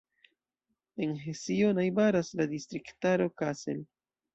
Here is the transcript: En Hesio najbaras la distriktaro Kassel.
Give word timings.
En 1.07 1.13
Hesio 1.27 1.69
najbaras 1.83 2.35
la 2.43 2.51
distriktaro 2.59 3.33
Kassel. 3.41 3.89